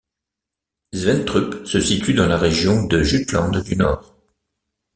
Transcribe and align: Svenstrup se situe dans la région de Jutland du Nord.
Svenstrup 0.93 1.67
se 1.67 1.79
situe 1.79 2.15
dans 2.15 2.25
la 2.25 2.39
région 2.39 2.87
de 2.87 3.03
Jutland 3.03 3.55
du 3.63 3.75
Nord. 3.75 4.17